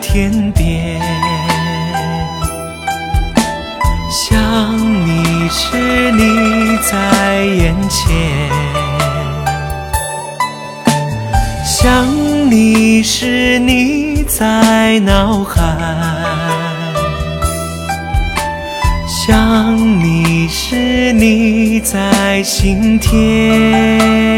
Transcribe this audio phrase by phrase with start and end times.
[0.00, 1.00] 天边；
[4.10, 4.76] 想
[5.06, 8.06] 你时，你在眼前；
[11.64, 12.06] 想
[12.50, 15.60] 你时，你在脑海；
[19.06, 24.37] 想你时，你在心田。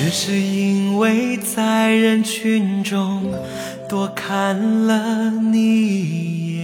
[0.00, 3.34] 只是因为在人群中
[3.88, 6.57] 多看了你一眼。